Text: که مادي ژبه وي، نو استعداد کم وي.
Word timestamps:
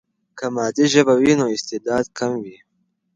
که 0.37 0.45
مادي 0.55 0.85
ژبه 0.93 1.13
وي، 1.21 1.33
نو 1.39 1.45
استعداد 1.55 2.05
کم 2.17 2.31
وي. 2.43 2.57